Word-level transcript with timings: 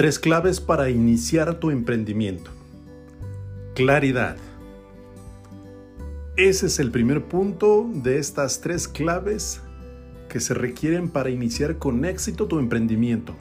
Tres 0.00 0.18
claves 0.18 0.62
para 0.62 0.88
iniciar 0.88 1.60
tu 1.60 1.70
emprendimiento. 1.70 2.50
Claridad. 3.74 4.38
Ese 6.38 6.68
es 6.68 6.78
el 6.78 6.90
primer 6.90 7.26
punto 7.26 7.86
de 7.92 8.16
estas 8.16 8.62
tres 8.62 8.88
claves 8.88 9.60
que 10.30 10.40
se 10.40 10.54
requieren 10.54 11.10
para 11.10 11.28
iniciar 11.28 11.76
con 11.76 12.06
éxito 12.06 12.46
tu 12.46 12.58
emprendimiento. 12.58 13.34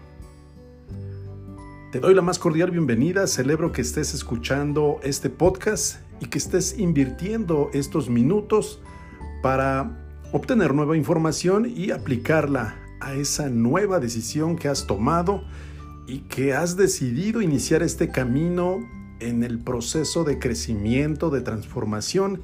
Te 1.94 2.02
doy 2.02 2.14
la 2.14 2.22
más 2.22 2.38
cordial 2.38 2.72
bienvenida, 2.72 3.26
celebro 3.28 3.72
que 3.72 3.82
estés 3.82 4.14
escuchando 4.14 5.00
este 5.02 5.30
podcast 5.30 6.02
y 6.20 6.26
que 6.26 6.40
estés 6.40 6.78
invirtiendo 6.78 7.70
estos 7.72 8.10
minutos 8.10 8.82
para 9.42 9.98
obtener 10.34 10.74
nueva 10.74 10.98
información 10.98 11.72
y 11.74 11.92
aplicarla 11.92 12.76
a 13.00 13.14
esa 13.14 13.48
nueva 13.48 14.02
decisión 14.02 14.58
que 14.58 14.68
has 14.68 14.86
tomado 14.88 15.46
y 16.10 16.22
que 16.22 16.56
has 16.56 16.76
decidido 16.76 17.40
iniciar 17.40 17.84
este 17.84 18.10
camino 18.10 18.80
en 19.20 19.44
el 19.44 19.60
proceso 19.60 20.24
de 20.24 20.40
crecimiento, 20.40 21.30
de 21.30 21.42
transformación, 21.42 22.42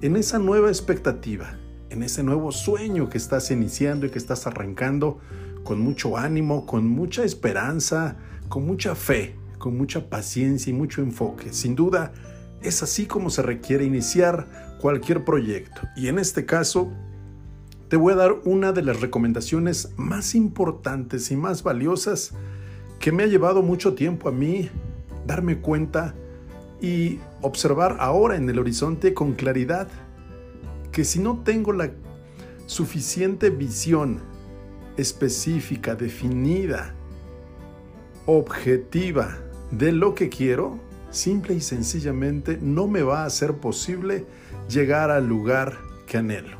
en 0.00 0.16
esa 0.16 0.38
nueva 0.38 0.68
expectativa, 0.68 1.58
en 1.90 2.02
ese 2.02 2.22
nuevo 2.22 2.52
sueño 2.52 3.10
que 3.10 3.18
estás 3.18 3.50
iniciando 3.50 4.06
y 4.06 4.10
que 4.10 4.18
estás 4.18 4.46
arrancando 4.46 5.20
con 5.62 5.78
mucho 5.78 6.16
ánimo, 6.16 6.64
con 6.64 6.88
mucha 6.88 7.22
esperanza, 7.22 8.16
con 8.48 8.64
mucha 8.64 8.94
fe, 8.94 9.36
con 9.58 9.76
mucha 9.76 10.08
paciencia 10.08 10.70
y 10.70 10.74
mucho 10.74 11.02
enfoque. 11.02 11.52
Sin 11.52 11.74
duda, 11.74 12.14
es 12.62 12.82
así 12.82 13.04
como 13.04 13.28
se 13.28 13.42
requiere 13.42 13.84
iniciar 13.84 14.78
cualquier 14.80 15.22
proyecto. 15.22 15.82
Y 15.96 16.08
en 16.08 16.18
este 16.18 16.46
caso, 16.46 16.90
te 17.88 17.96
voy 17.96 18.14
a 18.14 18.16
dar 18.16 18.36
una 18.44 18.72
de 18.72 18.80
las 18.80 19.02
recomendaciones 19.02 19.90
más 19.98 20.34
importantes 20.34 21.30
y 21.30 21.36
más 21.36 21.62
valiosas 21.62 22.32
que 23.02 23.10
me 23.10 23.24
ha 23.24 23.26
llevado 23.26 23.62
mucho 23.62 23.94
tiempo 23.94 24.28
a 24.28 24.32
mí 24.32 24.70
darme 25.26 25.58
cuenta 25.58 26.14
y 26.80 27.18
observar 27.40 27.96
ahora 27.98 28.36
en 28.36 28.48
el 28.48 28.60
horizonte 28.60 29.12
con 29.12 29.32
claridad 29.32 29.88
que 30.92 31.04
si 31.04 31.18
no 31.18 31.42
tengo 31.42 31.72
la 31.72 31.90
suficiente 32.66 33.50
visión 33.50 34.20
específica, 34.96 35.96
definida, 35.96 36.94
objetiva 38.24 39.36
de 39.72 39.90
lo 39.90 40.14
que 40.14 40.28
quiero, 40.28 40.78
simple 41.10 41.54
y 41.54 41.60
sencillamente 41.60 42.56
no 42.62 42.86
me 42.86 43.02
va 43.02 43.24
a 43.24 43.30
ser 43.30 43.54
posible 43.54 44.26
llegar 44.68 45.10
al 45.10 45.26
lugar 45.26 45.76
que 46.06 46.18
anhelo, 46.18 46.58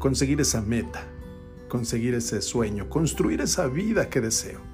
conseguir 0.00 0.40
esa 0.40 0.62
meta, 0.62 1.04
conseguir 1.68 2.14
ese 2.14 2.42
sueño, 2.42 2.88
construir 2.88 3.40
esa 3.40 3.68
vida 3.68 4.10
que 4.10 4.20
deseo 4.20 4.73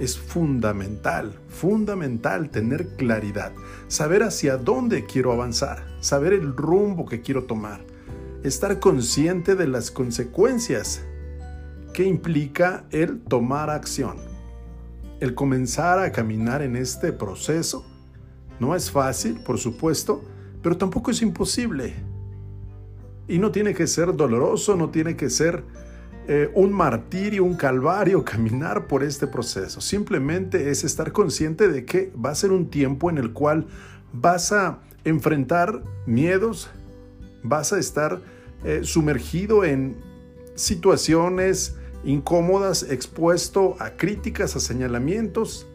es 0.00 0.18
fundamental, 0.18 1.38
fundamental 1.48 2.50
tener 2.50 2.96
claridad, 2.96 3.52
saber 3.88 4.22
hacia 4.22 4.56
dónde 4.56 5.04
quiero 5.04 5.32
avanzar, 5.32 5.84
saber 6.00 6.32
el 6.32 6.56
rumbo 6.56 7.06
que 7.06 7.20
quiero 7.20 7.44
tomar, 7.44 7.80
estar 8.42 8.80
consciente 8.80 9.54
de 9.54 9.68
las 9.68 9.90
consecuencias 9.90 11.02
que 11.92 12.04
implica 12.04 12.84
el 12.90 13.20
tomar 13.20 13.70
acción. 13.70 14.16
El 15.20 15.34
comenzar 15.34 16.00
a 16.00 16.12
caminar 16.12 16.60
en 16.60 16.76
este 16.76 17.12
proceso 17.12 17.86
no 18.58 18.74
es 18.74 18.90
fácil, 18.90 19.40
por 19.40 19.58
supuesto, 19.58 20.22
pero 20.62 20.76
tampoco 20.76 21.12
es 21.12 21.22
imposible. 21.22 21.94
Y 23.28 23.38
no 23.38 23.50
tiene 23.52 23.74
que 23.74 23.86
ser 23.86 24.14
doloroso, 24.14 24.76
no 24.76 24.90
tiene 24.90 25.16
que 25.16 25.30
ser 25.30 25.64
eh, 26.26 26.50
un 26.54 26.72
martirio, 26.72 27.44
un 27.44 27.54
calvario 27.54 28.24
caminar 28.24 28.86
por 28.86 29.02
este 29.02 29.26
proceso. 29.26 29.80
Simplemente 29.80 30.70
es 30.70 30.84
estar 30.84 31.12
consciente 31.12 31.68
de 31.68 31.84
que 31.84 32.12
va 32.12 32.30
a 32.30 32.34
ser 32.34 32.50
un 32.50 32.70
tiempo 32.70 33.10
en 33.10 33.18
el 33.18 33.32
cual 33.32 33.66
vas 34.12 34.52
a 34.52 34.78
enfrentar 35.04 35.82
miedos, 36.06 36.70
vas 37.42 37.72
a 37.72 37.78
estar 37.78 38.22
eh, 38.64 38.80
sumergido 38.84 39.64
en 39.64 39.96
situaciones 40.54 41.76
incómodas, 42.04 42.84
expuesto 42.84 43.76
a 43.78 43.90
críticas, 43.90 44.56
a 44.56 44.60
señalamientos. 44.60 45.66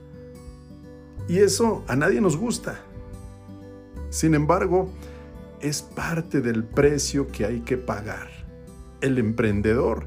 Y 1.28 1.40
eso 1.40 1.84
a 1.88 1.96
nadie 1.96 2.22
nos 2.22 2.38
gusta. 2.38 2.80
Sin 4.10 4.34
embargo, 4.34 4.90
es 5.62 5.84
parte 5.84 6.42
del 6.42 6.64
precio 6.64 7.28
que 7.28 7.46
hay 7.46 7.60
que 7.60 7.78
pagar. 7.78 8.30
El 9.02 9.20
emprendedor 9.20 10.06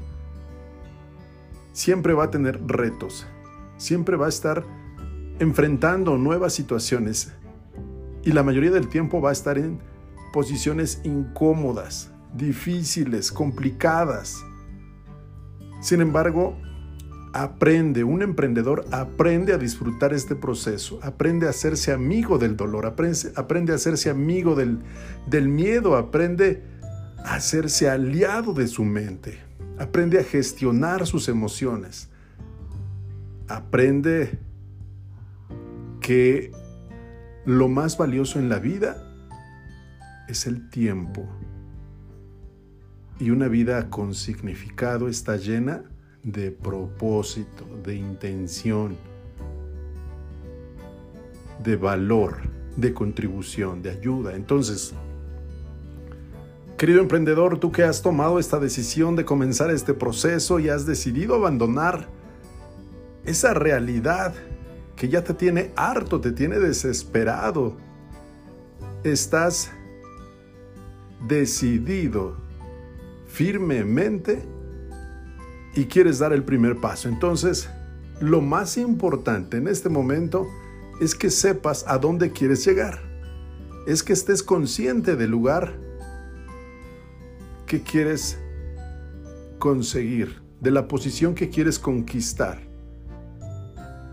siempre 1.73 2.13
va 2.13 2.25
a 2.25 2.31
tener 2.31 2.65
retos, 2.65 3.27
siempre 3.77 4.15
va 4.15 4.27
a 4.27 4.29
estar 4.29 4.63
enfrentando 5.39 6.17
nuevas 6.17 6.53
situaciones 6.53 7.33
y 8.23 8.31
la 8.31 8.43
mayoría 8.43 8.71
del 8.71 8.87
tiempo 8.87 9.19
va 9.19 9.31
a 9.31 9.33
estar 9.33 9.57
en 9.57 9.79
posiciones 10.31 11.01
incómodas, 11.03 12.11
difíciles, 12.33 13.31
complicadas. 13.31 14.43
Sin 15.81 15.99
embargo, 15.99 16.55
aprende, 17.33 18.03
un 18.03 18.21
emprendedor 18.21 18.85
aprende 18.91 19.53
a 19.53 19.57
disfrutar 19.57 20.13
este 20.13 20.35
proceso, 20.35 20.99
aprende 21.01 21.47
a 21.47 21.49
hacerse 21.49 21.91
amigo 21.91 22.37
del 22.37 22.55
dolor, 22.55 22.85
aprende, 22.85 23.33
aprende 23.35 23.73
a 23.73 23.75
hacerse 23.75 24.09
amigo 24.09 24.55
del, 24.55 24.79
del 25.27 25.49
miedo, 25.49 25.97
aprende 25.97 26.63
a 27.25 27.35
hacerse 27.35 27.89
aliado 27.89 28.53
de 28.53 28.67
su 28.67 28.85
mente. 28.85 29.39
Aprende 29.77 30.19
a 30.19 30.23
gestionar 30.23 31.05
sus 31.07 31.27
emociones. 31.29 32.09
Aprende 33.47 34.39
que 35.99 36.51
lo 37.45 37.67
más 37.67 37.97
valioso 37.97 38.39
en 38.39 38.49
la 38.49 38.59
vida 38.59 39.03
es 40.27 40.47
el 40.47 40.69
tiempo. 40.69 41.27
Y 43.19 43.29
una 43.29 43.47
vida 43.47 43.89
con 43.89 44.13
significado 44.13 45.07
está 45.07 45.37
llena 45.37 45.83
de 46.23 46.51
propósito, 46.51 47.65
de 47.83 47.95
intención, 47.95 48.95
de 51.63 51.75
valor, 51.75 52.37
de 52.77 52.93
contribución, 52.93 53.81
de 53.81 53.91
ayuda. 53.91 54.35
Entonces, 54.35 54.93
Querido 56.83 56.99
emprendedor, 56.99 57.59
tú 57.59 57.71
que 57.71 57.85
has 57.85 58.01
tomado 58.01 58.39
esta 58.39 58.59
decisión 58.59 59.15
de 59.15 59.23
comenzar 59.23 59.71
este 59.71 59.93
proceso 59.93 60.59
y 60.59 60.67
has 60.67 60.85
decidido 60.85 61.33
abandonar 61.33 62.09
esa 63.23 63.53
realidad 63.53 64.35
que 64.97 65.07
ya 65.07 65.23
te 65.23 65.33
tiene 65.33 65.71
harto, 65.77 66.19
te 66.19 66.33
tiene 66.33 66.59
desesperado, 66.59 67.77
estás 69.05 69.71
decidido 71.25 72.35
firmemente 73.27 74.43
y 75.75 75.85
quieres 75.85 76.19
dar 76.19 76.33
el 76.33 76.43
primer 76.43 76.81
paso. 76.81 77.07
Entonces, 77.07 77.69
lo 78.19 78.41
más 78.41 78.75
importante 78.75 79.55
en 79.55 79.69
este 79.69 79.87
momento 79.87 80.49
es 80.99 81.15
que 81.15 81.29
sepas 81.29 81.85
a 81.87 81.97
dónde 81.97 82.33
quieres 82.33 82.65
llegar. 82.65 82.99
Es 83.87 84.03
que 84.03 84.11
estés 84.11 84.43
consciente 84.43 85.15
del 85.15 85.31
lugar 85.31 85.81
quieres 87.81 88.39
conseguir, 89.59 90.41
de 90.61 90.71
la 90.71 90.87
posición 90.87 91.35
que 91.35 91.49
quieres 91.49 91.79
conquistar. 91.79 92.61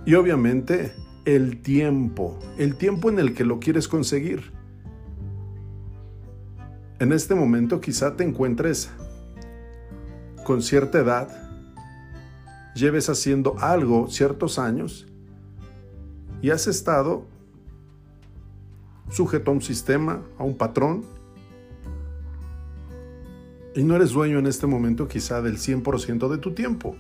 Y 0.06 0.14
obviamente 0.14 0.92
el 1.24 1.60
tiempo, 1.62 2.38
el 2.58 2.76
tiempo 2.76 3.10
en 3.10 3.18
el 3.18 3.34
que 3.34 3.44
lo 3.44 3.60
quieres 3.60 3.88
conseguir. 3.88 4.52
En 6.98 7.12
este 7.12 7.34
momento 7.34 7.80
quizá 7.80 8.16
te 8.16 8.24
encuentres 8.24 8.90
con 10.44 10.62
cierta 10.62 10.98
edad, 10.98 11.28
lleves 12.74 13.08
haciendo 13.08 13.56
algo 13.58 14.08
ciertos 14.08 14.58
años 14.58 15.06
y 16.42 16.50
has 16.50 16.66
estado 16.66 17.26
sujeto 19.10 19.50
a 19.50 19.54
un 19.54 19.62
sistema, 19.62 20.22
a 20.38 20.44
un 20.44 20.56
patrón, 20.56 21.04
y 23.74 23.84
no 23.84 23.96
eres 23.96 24.10
dueño 24.10 24.38
en 24.38 24.46
este 24.46 24.66
momento 24.66 25.06
quizá 25.06 25.40
del 25.42 25.58
100% 25.58 26.28
de 26.28 26.38
tu 26.38 26.52
tiempo. 26.52 26.96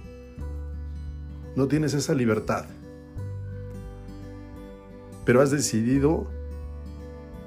No 1.56 1.66
tienes 1.66 1.94
esa 1.94 2.14
libertad. 2.14 2.66
Pero 5.24 5.42
has 5.42 5.50
decidido 5.50 6.28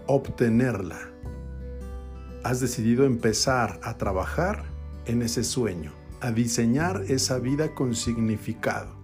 obtenerla. 0.07 0.99
Has 2.43 2.59
decidido 2.59 3.05
empezar 3.05 3.79
a 3.83 3.97
trabajar 3.97 4.63
en 5.05 5.21
ese 5.21 5.43
sueño, 5.43 5.91
a 6.19 6.31
diseñar 6.31 7.05
esa 7.07 7.39
vida 7.39 7.73
con 7.73 7.95
significado. 7.95 9.03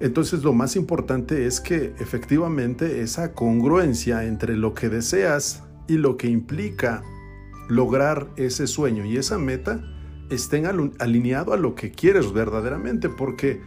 Entonces 0.00 0.42
lo 0.42 0.52
más 0.52 0.74
importante 0.76 1.46
es 1.46 1.60
que 1.60 1.94
efectivamente 1.98 3.00
esa 3.00 3.32
congruencia 3.32 4.24
entre 4.24 4.56
lo 4.56 4.74
que 4.74 4.88
deseas 4.88 5.62
y 5.86 5.98
lo 5.98 6.16
que 6.16 6.28
implica 6.28 7.02
lograr 7.68 8.28
ese 8.36 8.66
sueño 8.66 9.04
y 9.04 9.16
esa 9.16 9.38
meta 9.38 9.82
estén 10.30 10.66
alineado 10.98 11.52
a 11.52 11.56
lo 11.56 11.74
que 11.74 11.90
quieres 11.90 12.32
verdaderamente, 12.32 13.08
porque 13.08 13.60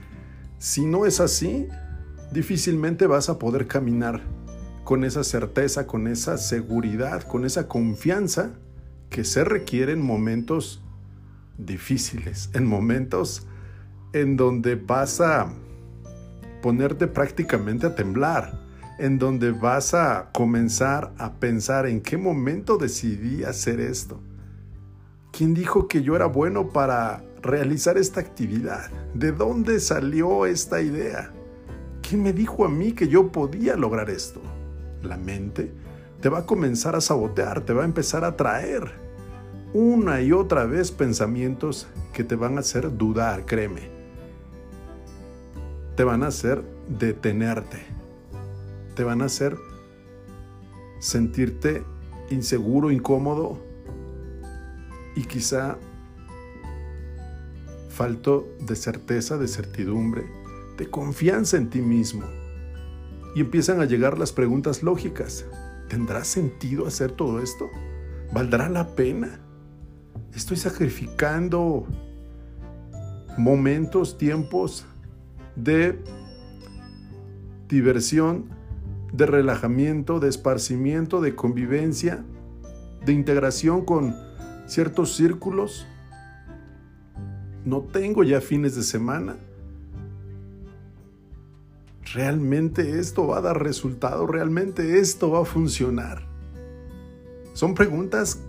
Si 0.60 0.88
no 0.88 1.06
es 1.06 1.20
así, 1.20 1.68
difícilmente 2.32 3.06
vas 3.06 3.30
a 3.30 3.38
poder 3.38 3.68
caminar 3.68 4.22
con 4.84 5.04
esa 5.04 5.24
certeza, 5.24 5.86
con 5.86 6.08
esa 6.08 6.38
seguridad, 6.38 7.22
con 7.22 7.46
esa 7.46 7.68
confianza 7.68 8.54
que 9.10 9.24
se 9.24 9.44
requiere 9.44 9.92
en 9.92 10.02
momentos 10.02 10.82
difíciles, 11.60 12.50
en 12.54 12.66
momentos 12.66 13.46
en 14.14 14.36
donde 14.36 14.76
vas 14.76 15.22
a 15.22 15.54
ponerte 16.62 17.08
prácticamente 17.08 17.86
a 17.86 17.96
temblar, 17.96 18.67
en 18.98 19.20
donde 19.20 19.52
vas 19.52 19.94
a 19.94 20.30
comenzar 20.34 21.14
a 21.18 21.34
pensar 21.34 21.86
en 21.86 22.02
qué 22.02 22.18
momento 22.18 22.78
decidí 22.78 23.44
hacer 23.44 23.80
esto. 23.80 24.20
¿Quién 25.32 25.54
dijo 25.54 25.88
que 25.88 26.02
yo 26.02 26.16
era 26.16 26.26
bueno 26.26 26.70
para 26.70 27.24
realizar 27.42 27.98
esta 27.98 28.20
actividad? 28.20 28.90
¿De 29.14 29.32
dónde 29.32 29.80
salió 29.80 30.46
esta 30.46 30.82
idea? 30.82 31.32
¿Quién 32.02 32.24
me 32.24 32.34
dijo 32.34 32.66
a 32.66 32.70
mí 32.70 32.94
que 32.94 33.08
yo 33.08 33.32
podía 33.32 33.76
lograr 33.76 34.10
esto? 34.10 34.42
La 35.04 35.18
mente 35.18 35.72
te 36.22 36.30
va 36.30 36.40
a 36.40 36.46
comenzar 36.46 36.96
a 36.96 37.02
sabotear, 37.02 37.62
te 37.62 37.74
va 37.74 37.84
a 37.84 37.86
empezar 37.86 38.24
a 38.24 38.36
traer 38.36 39.08
una 39.74 40.22
y 40.22 40.32
otra 40.32 40.66
vez 40.66 40.92
pensamientos 40.92 41.88
que 42.14 42.24
te 42.24 42.36
van 42.36 42.58
a 42.58 42.62
hacer 42.62 42.98
dudar, 42.98 43.46
créeme. 43.46 43.90
Te 45.96 46.04
van 46.04 46.24
a 46.24 46.28
hacer 46.28 46.64
detenerte. 46.88 47.86
Te 48.98 49.04
van 49.04 49.22
a 49.22 49.26
hacer 49.26 49.56
sentirte 50.98 51.84
inseguro, 52.32 52.90
incómodo 52.90 53.60
y 55.16 55.22
quizá 55.26 55.78
falto 57.90 58.48
de 58.60 58.76
certeza, 58.76 59.38
de 59.38 59.48
certidumbre, 59.48 60.26
de 60.78 60.90
confianza 60.90 61.58
en 61.58 61.70
ti 61.70 61.80
mismo. 61.80 62.24
Y 63.36 63.42
empiezan 63.42 63.82
a 63.82 63.86
llegar 63.86 64.18
las 64.18 64.32
preguntas 64.32 64.82
lógicas. 64.82 65.46
¿Tendrá 65.90 66.24
sentido 66.24 66.88
hacer 66.88 67.12
todo 67.12 67.40
esto? 67.40 67.70
¿Valdrá 68.34 68.68
la 68.68 68.96
pena? 68.96 69.40
Estoy 70.34 70.58
sacrificando 70.58 71.86
momentos, 73.38 74.18
tiempos 74.18 74.88
de 75.56 76.00
diversión, 77.70 78.57
de 79.18 79.26
relajamiento, 79.26 80.20
de 80.20 80.30
esparcimiento, 80.30 81.22
de 81.22 81.34
convivencia, 81.34 82.24
de 83.04 83.14
integración 83.14 83.84
con 83.84 84.16
ciertos 84.68 85.16
círculos. 85.16 85.88
No 87.66 87.82
tengo 87.82 88.24
ya 88.24 88.42
fines 88.42 88.76
de 88.76 88.84
semana. 88.84 89.38
¿Realmente 92.14 93.00
esto 93.00 93.28
va 93.28 93.40
a 93.40 93.42
dar 93.42 93.62
resultado? 93.62 94.28
¿Realmente 94.28 95.00
esto 95.00 95.32
va 95.32 95.42
a 95.42 95.46
funcionar? 95.46 96.22
Son 97.54 97.74
preguntas 97.74 98.40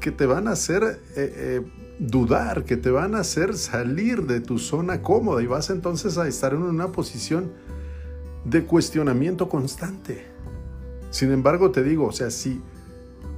que 0.00 0.10
te 0.10 0.26
van 0.26 0.48
a 0.48 0.52
hacer 0.52 0.82
eh, 0.82 0.98
eh, 1.16 1.62
dudar, 2.00 2.64
que 2.64 2.76
te 2.76 2.90
van 2.90 3.14
a 3.14 3.20
hacer 3.20 3.56
salir 3.56 4.26
de 4.26 4.40
tu 4.40 4.58
zona 4.58 5.02
cómoda 5.02 5.40
y 5.40 5.46
vas 5.46 5.70
entonces 5.70 6.18
a 6.18 6.26
estar 6.26 6.52
en 6.52 6.62
una 6.62 6.88
posición 6.88 7.52
de 8.48 8.64
cuestionamiento 8.64 9.48
constante. 9.48 10.24
Sin 11.10 11.32
embargo, 11.32 11.72
te 11.72 11.82
digo, 11.82 12.06
o 12.06 12.12
sea, 12.12 12.30
si, 12.30 12.60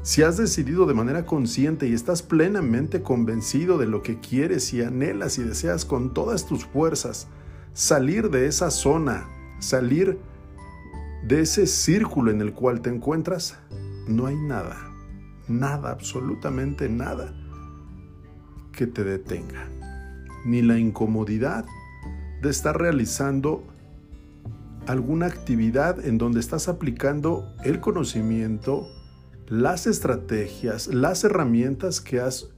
si 0.02 0.22
has 0.22 0.36
decidido 0.36 0.84
de 0.84 0.94
manera 0.94 1.24
consciente 1.24 1.88
y 1.88 1.94
estás 1.94 2.22
plenamente 2.22 3.02
convencido 3.02 3.78
de 3.78 3.86
lo 3.86 4.02
que 4.02 4.20
quieres 4.20 4.72
y 4.74 4.82
anhelas 4.82 5.38
y 5.38 5.44
deseas 5.44 5.84
con 5.84 6.12
todas 6.12 6.46
tus 6.46 6.64
fuerzas 6.66 7.26
salir 7.72 8.30
de 8.30 8.46
esa 8.46 8.70
zona, 8.70 9.26
salir 9.60 10.18
de 11.26 11.40
ese 11.40 11.66
círculo 11.66 12.30
en 12.30 12.40
el 12.40 12.52
cual 12.52 12.82
te 12.82 12.90
encuentras, 12.90 13.58
no 14.06 14.26
hay 14.26 14.36
nada, 14.36 14.76
nada, 15.48 15.90
absolutamente 15.90 16.88
nada 16.88 17.34
que 18.72 18.86
te 18.86 19.04
detenga, 19.04 19.68
ni 20.44 20.60
la 20.60 20.78
incomodidad 20.78 21.64
de 22.42 22.50
estar 22.50 22.78
realizando 22.78 23.64
alguna 24.88 25.26
actividad 25.26 26.04
en 26.04 26.16
donde 26.16 26.40
estás 26.40 26.66
aplicando 26.66 27.54
el 27.62 27.78
conocimiento, 27.78 28.88
las 29.46 29.86
estrategias, 29.86 30.88
las 30.88 31.24
herramientas 31.24 32.00
que 32.00 32.20
has 32.20 32.48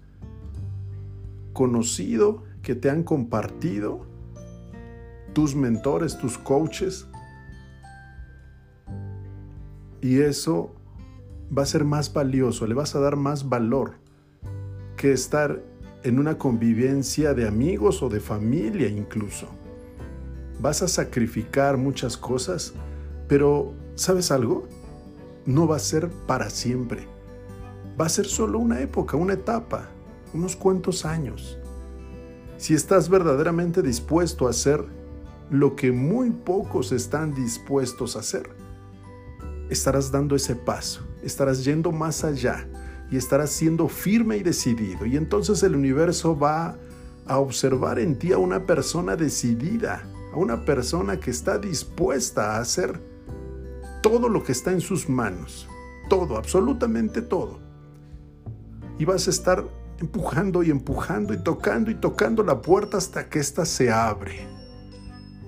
conocido, 1.52 2.44
que 2.62 2.76
te 2.76 2.88
han 2.88 3.02
compartido 3.02 4.06
tus 5.32 5.56
mentores, 5.56 6.18
tus 6.18 6.38
coaches. 6.38 7.08
Y 10.00 10.20
eso 10.20 10.72
va 11.56 11.62
a 11.64 11.66
ser 11.66 11.84
más 11.84 12.12
valioso, 12.12 12.64
le 12.68 12.74
vas 12.74 12.94
a 12.94 13.00
dar 13.00 13.16
más 13.16 13.48
valor 13.48 13.94
que 14.96 15.12
estar 15.12 15.64
en 16.04 16.20
una 16.20 16.38
convivencia 16.38 17.34
de 17.34 17.48
amigos 17.48 18.04
o 18.04 18.08
de 18.08 18.20
familia 18.20 18.88
incluso. 18.88 19.48
Vas 20.60 20.82
a 20.82 20.88
sacrificar 20.88 21.78
muchas 21.78 22.16
cosas, 22.18 22.74
pero 23.28 23.72
¿sabes 23.94 24.30
algo? 24.30 24.68
No 25.46 25.66
va 25.66 25.76
a 25.76 25.80
ser 25.80 26.10
para 26.26 26.50
siempre. 26.50 27.08
Va 27.98 28.06
a 28.06 28.10
ser 28.10 28.26
solo 28.26 28.58
una 28.58 28.80
época, 28.80 29.16
una 29.16 29.34
etapa, 29.34 29.88
unos 30.34 30.56
cuantos 30.56 31.06
años. 31.06 31.58
Si 32.58 32.74
estás 32.74 33.08
verdaderamente 33.08 33.80
dispuesto 33.80 34.46
a 34.46 34.50
hacer 34.50 34.84
lo 35.50 35.76
que 35.76 35.92
muy 35.92 36.30
pocos 36.30 36.92
están 36.92 37.34
dispuestos 37.34 38.16
a 38.16 38.20
hacer, 38.20 38.50
estarás 39.70 40.12
dando 40.12 40.36
ese 40.36 40.56
paso, 40.56 41.00
estarás 41.22 41.64
yendo 41.64 41.90
más 41.90 42.22
allá 42.22 42.68
y 43.10 43.16
estarás 43.16 43.48
siendo 43.48 43.88
firme 43.88 44.36
y 44.36 44.42
decidido. 44.42 45.06
Y 45.06 45.16
entonces 45.16 45.62
el 45.62 45.74
universo 45.74 46.38
va 46.38 46.76
a 47.26 47.38
observar 47.38 47.98
en 47.98 48.18
ti 48.18 48.32
a 48.32 48.38
una 48.38 48.66
persona 48.66 49.16
decidida, 49.16 50.04
a 50.32 50.36
una 50.36 50.64
persona 50.64 51.18
que 51.18 51.30
está 51.30 51.58
dispuesta 51.58 52.56
a 52.56 52.60
hacer 52.60 53.00
todo 54.02 54.28
lo 54.28 54.42
que 54.42 54.52
está 54.52 54.72
en 54.72 54.80
sus 54.80 55.08
manos, 55.08 55.68
todo, 56.08 56.36
absolutamente 56.36 57.22
todo. 57.22 57.58
Y 58.98 59.04
vas 59.04 59.26
a 59.26 59.30
estar 59.30 59.64
empujando 59.98 60.62
y 60.62 60.70
empujando 60.70 61.34
y 61.34 61.38
tocando 61.38 61.90
y 61.90 61.94
tocando 61.94 62.42
la 62.42 62.60
puerta 62.60 62.96
hasta 62.96 63.28
que 63.28 63.38
ésta 63.38 63.64
se 63.64 63.90
abre. 63.90 64.46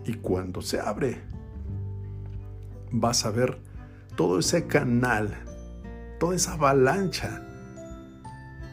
Y 0.05 0.15
cuando 0.15 0.63
se 0.63 0.81
abre, 0.81 1.23
vas 2.91 3.25
a 3.25 3.31
ver 3.31 3.59
todo 4.17 4.39
ese 4.39 4.67
canal, 4.67 5.35
toda 6.19 6.35
esa 6.35 6.55
avalancha 6.55 7.47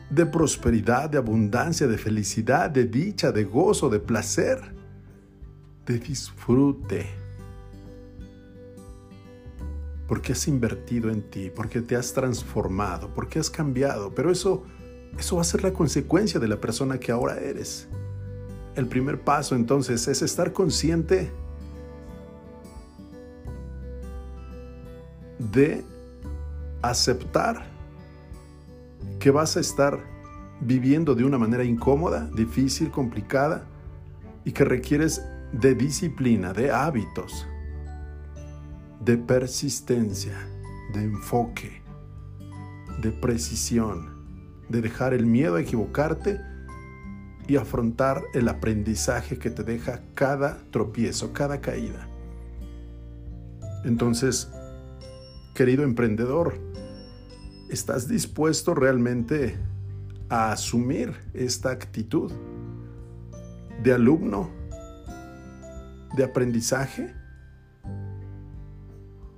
de 0.10 0.25
prosperidad, 0.25 1.10
de 1.10 1.20
abundancia, 1.20 1.88
de 1.88 1.98
felicidad, 1.98 2.70
de 2.70 2.86
dicha, 2.86 3.32
de 3.32 3.44
gozo, 3.44 3.89
de 3.89 4.00
placer, 4.00 4.79
de 5.89 6.00
disfrute. 6.00 7.10
Porque 10.08 10.31
has 10.31 10.48
invertido 10.48 11.10
en 11.10 11.22
ti, 11.29 11.51
porque 11.53 11.81
te 11.81 11.96
has 11.96 12.13
transformado, 12.13 13.12
porque 13.13 13.39
has 13.39 13.50
cambiado, 13.50 14.13
pero 14.15 14.31
eso 14.31 14.63
eso 15.17 15.36
va 15.36 15.41
a 15.41 15.46
ser 15.46 15.63
la 15.63 15.74
consecuencia 15.74 16.39
de 16.39 16.48
la 16.48 16.62
persona 16.62 17.00
que 17.00 17.12
ahora 17.12 17.39
eres. 17.39 17.88
El 18.75 18.88
primer 18.88 19.19
paso 19.22 19.55
entonces 19.55 20.08
es 20.08 20.22
estar 20.22 20.53
consciente 20.53 21.31
de 25.39 25.84
aceptar 26.81 27.65
que 29.19 29.31
vas 29.31 29.58
a 29.58 29.60
estar 29.60 30.00
viviendo 30.62 31.15
de 31.15 31.24
una 31.25 31.38
manera 31.38 31.63
incómoda, 31.63 32.29
difícil, 32.34 32.91
complicada 32.91 33.65
y 34.46 34.51
que 34.51 34.63
requieres 34.63 35.22
de 35.51 35.75
disciplina, 35.75 36.53
de 36.53 36.72
hábitos, 36.72 37.48
de 39.03 39.18
persistencia, 39.18 40.38
de 40.94 41.03
enfoque, 41.03 41.82
de 43.01 43.12
precisión, 43.12 44.10
de 44.70 44.82
dejar 44.82 45.13
el 45.13 45.25
miedo 45.25 45.56
a 45.56 45.62
equivocarte 45.62 46.39
y 47.48 47.56
afrontar 47.56 48.22
el 48.34 48.48
aprendizaje 48.48 49.39
que 49.39 49.50
te 49.50 49.63
deja 49.63 50.01
cada 50.13 50.60
tropiezo, 50.72 51.34
cada 51.34 51.62
caída. 51.62 52.08
Entonces, 53.86 54.51
querido 55.56 55.84
emprendedor, 55.84 56.70
¿Estás 57.70 58.08
dispuesto 58.08 58.74
realmente 58.74 59.56
a 60.27 60.51
asumir 60.51 61.13
esta 61.36 61.70
actitud 61.70 62.32
de 63.84 63.94
alumno, 63.94 64.50
de 66.16 66.24
aprendizaje, 66.24 67.13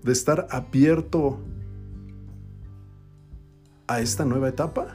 de 0.03 0.11
estar 0.11 0.47
abierto 0.49 1.39
a 3.87 4.01
esta 4.01 4.25
nueva 4.25 4.49
etapa? 4.49 4.87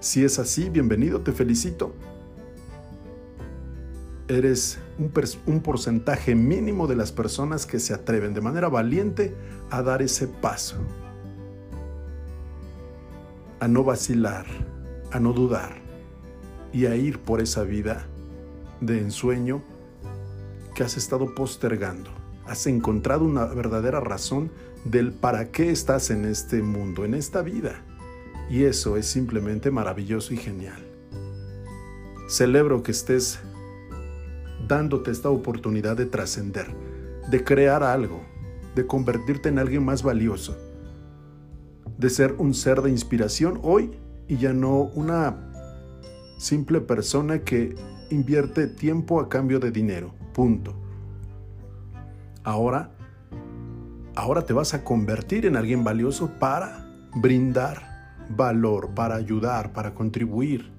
Si 0.00 0.24
es 0.24 0.38
así, 0.38 0.68
bienvenido, 0.68 1.20
te 1.20 1.32
felicito. 1.32 1.94
eres 4.28 4.78
un, 5.46 5.60
porcentaje 5.60 6.34
mínimo 6.34 6.86
de 6.86 6.96
las 6.96 7.12
personas 7.12 7.66
que 7.66 7.78
se 7.78 7.92
atreven 7.92 8.34
de 8.34 8.40
manera 8.40 8.68
valiente 8.68 9.34
a 9.70 9.82
dar 9.82 10.02
ese 10.02 10.26
paso, 10.26 10.76
a 13.60 13.68
no 13.68 13.84
vacilar, 13.84 14.46
a 15.10 15.20
no 15.20 15.32
dudar 15.32 15.80
y 16.72 16.86
a 16.86 16.96
ir 16.96 17.18
por 17.18 17.40
esa 17.40 17.62
vida 17.62 18.06
de 18.80 18.98
ensueño 19.00 19.62
que 20.74 20.84
has 20.84 20.96
estado 20.96 21.34
postergando. 21.34 22.10
Has 22.46 22.66
encontrado 22.66 23.24
una 23.24 23.44
verdadera 23.46 24.00
razón 24.00 24.50
del 24.84 25.12
para 25.12 25.50
qué 25.50 25.70
estás 25.70 26.10
en 26.10 26.24
este 26.24 26.62
mundo, 26.62 27.04
en 27.04 27.14
esta 27.14 27.42
vida. 27.42 27.82
Y 28.50 28.64
eso 28.64 28.96
es 28.96 29.06
simplemente 29.06 29.70
maravilloso 29.70 30.34
y 30.34 30.36
genial. 30.36 30.84
Celebro 32.28 32.82
que 32.82 32.92
estés 32.92 33.38
dándote 34.66 35.10
esta 35.10 35.30
oportunidad 35.30 35.96
de 35.96 36.06
trascender, 36.06 36.66
de 37.30 37.44
crear 37.44 37.82
algo, 37.82 38.20
de 38.74 38.86
convertirte 38.86 39.48
en 39.48 39.58
alguien 39.58 39.84
más 39.84 40.02
valioso, 40.02 40.56
de 41.98 42.10
ser 42.10 42.34
un 42.38 42.54
ser 42.54 42.82
de 42.82 42.90
inspiración 42.90 43.60
hoy 43.62 43.92
y 44.28 44.38
ya 44.38 44.52
no 44.52 44.82
una 44.94 45.52
simple 46.38 46.80
persona 46.80 47.40
que 47.40 47.74
invierte 48.12 48.66
tiempo 48.66 49.20
a 49.20 49.28
cambio 49.28 49.58
de 49.58 49.70
dinero. 49.70 50.14
Punto. 50.32 50.74
Ahora, 52.44 52.90
ahora 54.14 54.44
te 54.44 54.52
vas 54.52 54.74
a 54.74 54.84
convertir 54.84 55.46
en 55.46 55.56
alguien 55.56 55.84
valioso 55.84 56.30
para 56.38 56.88
brindar 57.14 57.92
valor, 58.28 58.90
para 58.94 59.16
ayudar, 59.16 59.72
para 59.72 59.94
contribuir, 59.94 60.70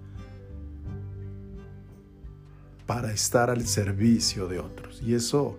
para 2.86 3.12
estar 3.12 3.50
al 3.50 3.66
servicio 3.66 4.48
de 4.48 4.60
otros. 4.60 5.02
Y 5.02 5.14
eso 5.14 5.58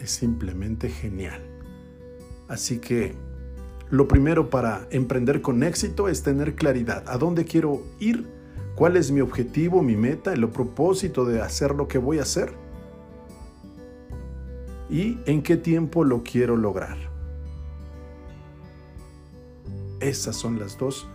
es 0.00 0.10
simplemente 0.10 0.88
genial. 0.88 1.40
Así 2.48 2.78
que 2.78 3.14
lo 3.90 4.08
primero 4.08 4.50
para 4.50 4.86
emprender 4.90 5.42
con 5.42 5.62
éxito 5.62 6.08
es 6.08 6.22
tener 6.22 6.54
claridad. 6.54 7.04
¿A 7.06 7.18
dónde 7.18 7.44
quiero 7.44 7.82
ir? 8.00 8.35
¿Cuál 8.76 8.98
es 8.98 9.10
mi 9.10 9.22
objetivo, 9.22 9.82
mi 9.82 9.96
meta, 9.96 10.34
el 10.34 10.46
propósito 10.50 11.24
de 11.24 11.40
hacer 11.40 11.74
lo 11.74 11.88
que 11.88 11.96
voy 11.96 12.18
a 12.18 12.22
hacer? 12.22 12.52
¿Y 14.90 15.18
en 15.24 15.42
qué 15.42 15.56
tiempo 15.56 16.04
lo 16.04 16.22
quiero 16.22 16.58
lograr? 16.58 16.98
Esas 19.98 20.36
son 20.36 20.58
las 20.58 20.76
dos, 20.76 21.08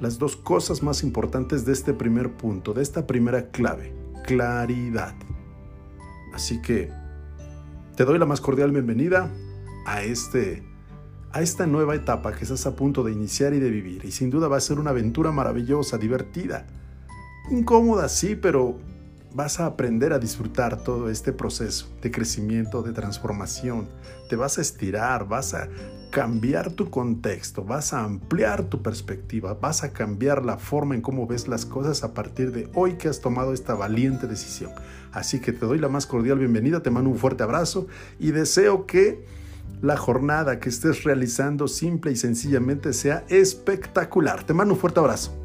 las 0.00 0.18
dos 0.18 0.34
cosas 0.34 0.82
más 0.82 1.04
importantes 1.04 1.64
de 1.64 1.72
este 1.72 1.94
primer 1.94 2.32
punto, 2.32 2.74
de 2.74 2.82
esta 2.82 3.06
primera 3.06 3.48
clave, 3.52 3.94
claridad. 4.26 5.14
Así 6.32 6.60
que 6.62 6.90
te 7.94 8.04
doy 8.04 8.18
la 8.18 8.26
más 8.26 8.40
cordial 8.40 8.72
bienvenida 8.72 9.30
a 9.86 10.02
este 10.02 10.64
a 11.30 11.42
esta 11.42 11.66
nueva 11.66 11.94
etapa 11.94 12.32
que 12.32 12.42
estás 12.42 12.66
a 12.66 12.76
punto 12.76 13.02
de 13.02 13.12
iniciar 13.12 13.54
y 13.54 13.60
de 13.60 13.68
vivir 13.68 14.04
y 14.04 14.12
sin 14.12 14.30
duda 14.30 14.46
va 14.46 14.56
a 14.56 14.60
ser 14.60 14.78
una 14.78 14.90
aventura 14.90 15.32
maravillosa, 15.32 15.98
divertida 15.98 16.66
Incómoda, 17.50 18.08
sí, 18.08 18.36
pero 18.36 18.78
vas 19.34 19.60
a 19.60 19.66
aprender 19.66 20.12
a 20.12 20.18
disfrutar 20.18 20.82
todo 20.82 21.10
este 21.10 21.32
proceso 21.32 21.88
de 22.00 22.10
crecimiento, 22.10 22.82
de 22.82 22.92
transformación. 22.92 23.88
Te 24.30 24.36
vas 24.36 24.56
a 24.56 24.62
estirar, 24.62 25.28
vas 25.28 25.52
a 25.52 25.68
cambiar 26.10 26.72
tu 26.72 26.88
contexto, 26.88 27.64
vas 27.64 27.92
a 27.92 28.04
ampliar 28.04 28.64
tu 28.64 28.80
perspectiva, 28.80 29.54
vas 29.54 29.82
a 29.82 29.92
cambiar 29.92 30.44
la 30.44 30.56
forma 30.56 30.94
en 30.94 31.02
cómo 31.02 31.26
ves 31.26 31.48
las 31.48 31.66
cosas 31.66 32.02
a 32.02 32.14
partir 32.14 32.52
de 32.52 32.70
hoy 32.74 32.94
que 32.94 33.08
has 33.08 33.20
tomado 33.20 33.52
esta 33.52 33.74
valiente 33.74 34.26
decisión. 34.26 34.70
Así 35.12 35.40
que 35.40 35.52
te 35.52 35.66
doy 35.66 35.78
la 35.78 35.88
más 35.88 36.06
cordial 36.06 36.38
bienvenida, 36.38 36.82
te 36.82 36.90
mando 36.90 37.10
un 37.10 37.18
fuerte 37.18 37.42
abrazo 37.42 37.88
y 38.18 38.30
deseo 38.30 38.86
que 38.86 39.26
la 39.82 39.96
jornada 39.98 40.60
que 40.60 40.70
estés 40.70 41.04
realizando 41.04 41.68
simple 41.68 42.12
y 42.12 42.16
sencillamente 42.16 42.94
sea 42.94 43.24
espectacular. 43.28 44.44
Te 44.44 44.54
mando 44.54 44.74
un 44.74 44.80
fuerte 44.80 45.00
abrazo. 45.00 45.43